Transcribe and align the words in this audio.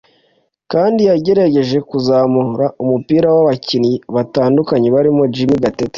kandi 0.71 1.01
yagerageje 1.09 1.77
kuzamura 1.89 2.65
umupira 2.83 3.27
w’abakinnyi 3.35 3.93
batandukanye 4.15 4.87
barimo 4.95 5.23
Jimmy 5.35 5.57
Gatete 5.63 5.89